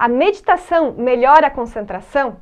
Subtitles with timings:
[0.00, 2.38] A meditação melhora a concentração?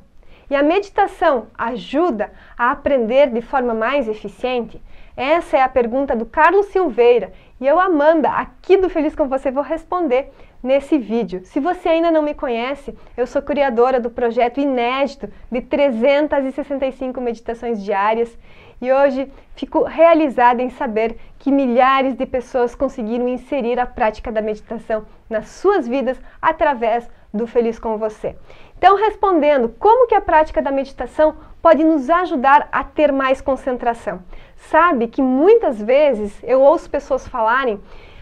[0.49, 4.81] E a meditação ajuda a aprender de forma mais eficiente?
[5.17, 9.51] Essa é a pergunta do Carlos Silveira e eu, Amanda, aqui do Feliz com Você,
[9.51, 10.31] vou responder
[10.63, 11.41] nesse vídeo.
[11.43, 17.83] Se você ainda não me conhece, eu sou criadora do projeto inédito de 365 meditações
[17.83, 18.37] diárias
[18.81, 24.41] e hoje fico realizada em saber que milhares de pessoas conseguiram inserir a prática da
[24.41, 28.35] meditação nas suas vidas através do Feliz com Você.
[28.77, 34.21] Então, respondendo, como que a prática da meditação pode nos ajudar a ter mais concentração?
[34.55, 37.79] Sabe que muitas vezes eu ouço pessoas falarem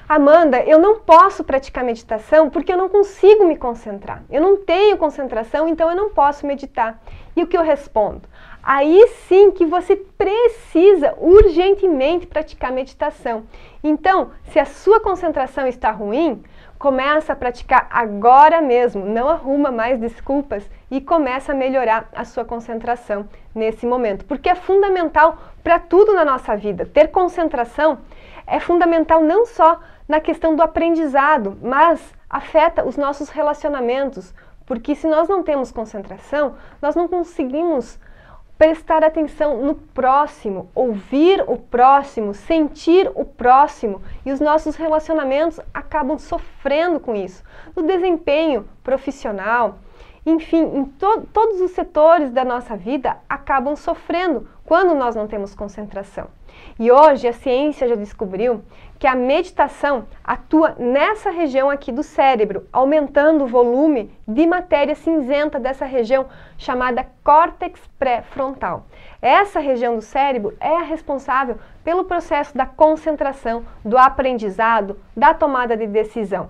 [0.09, 4.23] Amanda, eu não posso praticar meditação porque eu não consigo me concentrar.
[4.29, 6.97] Eu não tenho concentração, então eu não posso meditar.
[7.35, 8.21] E o que eu respondo?
[8.63, 13.43] Aí sim que você precisa urgentemente praticar meditação.
[13.83, 16.41] Então, se a sua concentração está ruim,
[16.77, 22.45] começa a praticar agora mesmo, não arruma mais desculpas e começa a melhorar a sua
[22.45, 26.85] concentração nesse momento, porque é fundamental para tudo na nossa vida.
[26.85, 27.99] Ter concentração
[28.45, 34.33] é fundamental não só na questão do aprendizado, mas afeta os nossos relacionamentos,
[34.65, 37.99] porque se nós não temos concentração, nós não conseguimos
[38.57, 46.17] prestar atenção no próximo, ouvir o próximo, sentir o próximo e os nossos relacionamentos acabam
[46.17, 47.43] sofrendo com isso.
[47.75, 49.77] No desempenho profissional,
[50.25, 55.55] enfim, em to todos os setores da nossa vida acabam sofrendo quando nós não temos
[55.55, 56.27] concentração.
[56.79, 58.61] E hoje a ciência já descobriu
[58.99, 65.59] que a meditação atua nessa região aqui do cérebro, aumentando o volume de matéria cinzenta
[65.59, 66.25] dessa região
[66.57, 68.85] chamada córtex pré-frontal.
[69.21, 75.77] Essa região do cérebro é a responsável pelo processo da concentração, do aprendizado, da tomada
[75.77, 76.49] de decisão.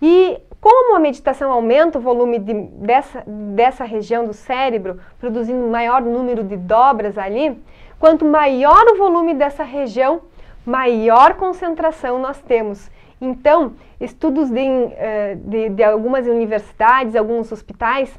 [0.00, 5.70] E como a meditação aumenta o volume de, dessa, dessa região do cérebro, produzindo um
[5.70, 7.60] maior número de dobras ali,
[7.98, 10.22] quanto maior o volume dessa região,
[10.64, 12.90] maior concentração nós temos.
[13.20, 18.12] Então, estudos de, eh, de, de algumas universidades, alguns hospitais,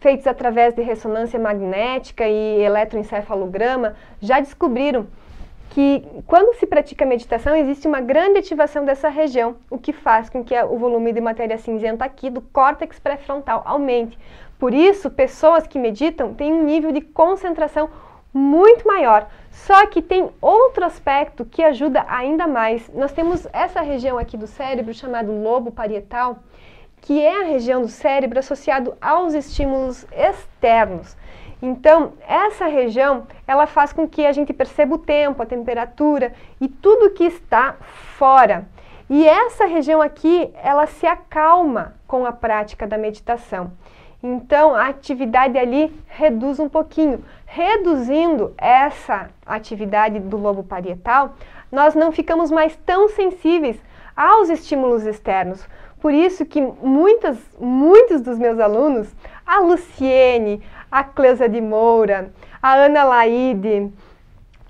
[0.00, 5.06] feitos através de ressonância magnética e eletroencefalograma, já descobriram
[5.70, 10.44] que quando se pratica meditação existe uma grande ativação dessa região, o que faz com
[10.44, 14.18] que o volume de matéria cinzenta aqui do córtex pré-frontal aumente.
[14.58, 17.88] Por isso, pessoas que meditam têm um nível de concentração
[18.34, 19.28] muito maior.
[19.50, 22.88] Só que tem outro aspecto que ajuda ainda mais.
[22.92, 26.40] Nós temos essa região aqui do cérebro chamado lobo parietal,
[27.00, 31.16] que é a região do cérebro associado aos estímulos externos.
[31.62, 36.68] Então, essa região, ela faz com que a gente perceba o tempo, a temperatura e
[36.68, 37.74] tudo que está
[38.16, 38.66] fora.
[39.08, 43.72] E essa região aqui, ela se acalma com a prática da meditação.
[44.22, 47.24] Então, a atividade ali reduz um pouquinho.
[47.44, 51.34] Reduzindo essa atividade do lobo parietal,
[51.72, 53.82] nós não ficamos mais tão sensíveis
[54.16, 55.66] aos estímulos externos.
[56.00, 59.14] Por isso que muitas, muitos dos meus alunos,
[59.46, 63.92] a Luciene, a Cleusa de Moura, a Ana Laide,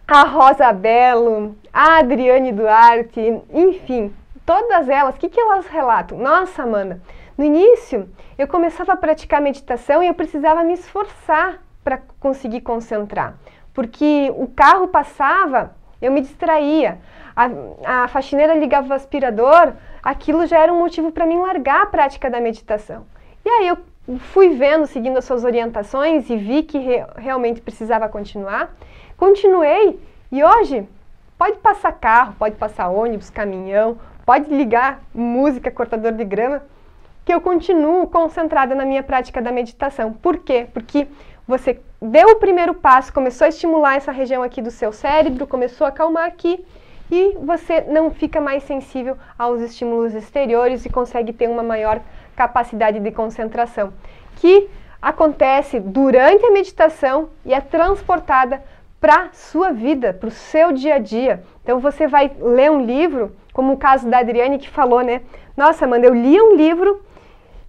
[0.07, 4.13] a Rosa Belo, a Adriane Duarte, enfim,
[4.45, 6.19] todas elas, o que, que elas relatam?
[6.19, 7.01] Nossa, Amanda,
[7.39, 13.37] no início eu começava a praticar meditação e eu precisava me esforçar para conseguir concentrar,
[13.73, 16.99] porque o carro passava, eu me distraía,
[17.35, 21.87] a, a faxineira ligava o aspirador, aquilo já era um motivo para mim largar a
[21.87, 23.07] prática da meditação.
[23.45, 23.79] E aí eu
[24.19, 28.75] fui vendo, seguindo as suas orientações e vi que re realmente precisava continuar.
[29.17, 29.99] Continuei
[30.33, 30.89] e hoje
[31.39, 36.63] pode passar carro, pode passar ônibus, caminhão, pode ligar música, cortador de grama,
[37.25, 40.13] que eu continuo concentrada na minha prática da meditação.
[40.13, 40.67] Por quê?
[40.73, 41.07] Porque
[41.47, 45.85] você deu o primeiro passo, começou a estimular essa região aqui do seu cérebro, começou
[45.85, 46.65] a acalmar aqui
[47.11, 52.01] e você não fica mais sensível aos estímulos exteriores e consegue ter uma maior
[52.41, 53.93] capacidade de concentração,
[54.37, 54.67] que
[55.03, 58.63] acontece durante a meditação e é transportada
[58.99, 61.43] para sua vida, para o seu dia a dia.
[61.63, 65.21] Então você vai ler um livro, como o caso da Adriane que falou, né?
[65.55, 67.03] Nossa, Amanda, eu li um livro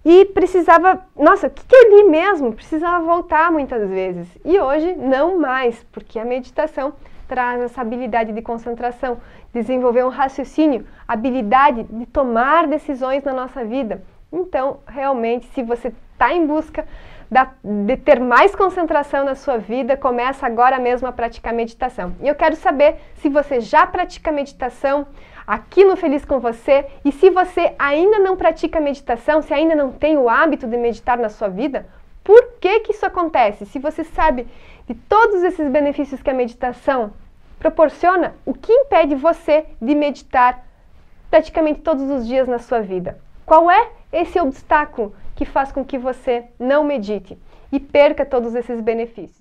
[0.02, 2.54] e precisava, nossa, o que, que eu li mesmo?
[2.54, 4.26] Precisava voltar muitas vezes.
[4.42, 6.94] E hoje não mais, porque a meditação
[7.28, 9.18] traz essa habilidade de concentração,
[9.52, 14.02] desenvolver um raciocínio, habilidade de tomar decisões na nossa vida.
[14.32, 16.86] Então, realmente, se você está em busca
[17.30, 22.14] da, de ter mais concentração na sua vida, começa agora mesmo a praticar meditação.
[22.20, 25.06] E eu quero saber se você já pratica meditação,
[25.46, 26.86] aqui no Feliz com Você.
[27.04, 31.18] E se você ainda não pratica meditação, se ainda não tem o hábito de meditar
[31.18, 31.86] na sua vida,
[32.24, 33.66] por que, que isso acontece?
[33.66, 34.46] Se você sabe
[34.86, 37.12] de todos esses benefícios que a meditação
[37.58, 40.64] proporciona, o que impede você de meditar
[41.30, 43.18] praticamente todos os dias na sua vida?
[43.46, 47.38] Qual é esse obstáculo que faz com que você não medite
[47.72, 49.40] e perca todos esses benefícios?